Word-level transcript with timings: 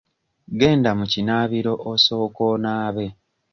Genda 0.59 0.89
mu 0.99 1.05
kinaabiro 1.11 1.73
osooke 1.91 2.41
onaabe. 2.53 3.05